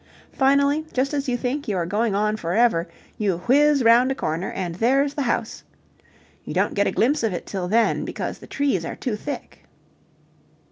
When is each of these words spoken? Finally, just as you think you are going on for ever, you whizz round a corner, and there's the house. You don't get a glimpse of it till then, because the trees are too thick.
Finally, 0.33 0.83
just 0.93 1.13
as 1.13 1.29
you 1.29 1.37
think 1.37 1.67
you 1.67 1.77
are 1.77 1.85
going 1.85 2.15
on 2.15 2.35
for 2.35 2.53
ever, 2.53 2.87
you 3.19 3.37
whizz 3.45 3.83
round 3.83 4.11
a 4.11 4.15
corner, 4.15 4.49
and 4.51 4.73
there's 4.73 5.13
the 5.13 5.21
house. 5.21 5.61
You 6.43 6.55
don't 6.55 6.73
get 6.73 6.87
a 6.87 6.91
glimpse 6.91 7.21
of 7.21 7.33
it 7.33 7.45
till 7.45 7.67
then, 7.67 8.03
because 8.03 8.39
the 8.39 8.47
trees 8.47 8.83
are 8.83 8.95
too 8.95 9.15
thick. 9.15 9.63